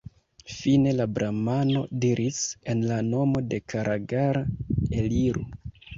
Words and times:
Fine 0.59 0.93
la 0.99 1.05
bramano 1.17 1.83
diris: 2.05 2.39
«En 2.73 2.81
la 2.93 2.97
nomo 3.13 3.45
de 3.53 3.61
Karagara, 3.75 4.43
eliru! 5.03 5.45